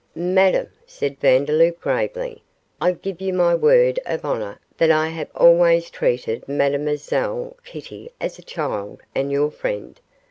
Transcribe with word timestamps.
'Madame,' 0.15 0.71
said 0.87 1.19
Vandeloup, 1.19 1.79
gravely, 1.79 2.41
'I 2.81 2.93
give 2.93 3.21
you 3.21 3.33
my 3.33 3.53
word 3.53 3.99
of 4.07 4.25
honour 4.25 4.59
that 4.79 4.89
I 4.89 5.09
have 5.09 5.29
always 5.35 5.91
treated 5.91 6.43
Mlle 6.49 7.55
Kitty 7.63 8.09
as 8.19 8.39
a 8.39 8.43
child 8.43 9.03
and 9.13 9.31
your 9.31 9.51
friend. 9.51 9.99